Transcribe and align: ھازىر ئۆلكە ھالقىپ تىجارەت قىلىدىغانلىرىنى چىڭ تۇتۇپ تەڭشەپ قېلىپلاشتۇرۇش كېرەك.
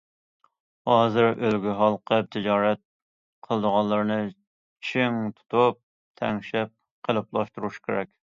ھازىر 0.91 1.27
ئۆلكە 1.33 1.75
ھالقىپ 1.81 2.31
تىجارەت 2.35 2.81
قىلىدىغانلىرىنى 3.49 4.17
چىڭ 4.89 5.21
تۇتۇپ 5.37 5.79
تەڭشەپ 6.23 6.75
قېلىپلاشتۇرۇش 7.11 7.81
كېرەك. 7.87 8.15